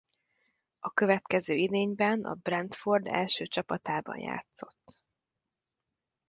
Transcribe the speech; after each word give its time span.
A 0.79 0.91
következő 0.93 1.55
idényben 1.55 2.25
a 2.25 2.33
Brentford 2.33 3.07
első 3.07 3.45
csapatában 3.47 4.19
játszott. 4.19 4.99